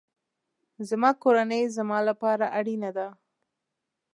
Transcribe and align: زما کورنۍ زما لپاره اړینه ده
زما 0.89 1.11
کورنۍ 1.23 1.63
زما 1.77 1.99
لپاره 2.09 2.45
اړینه 2.57 2.89
ده 2.97 3.07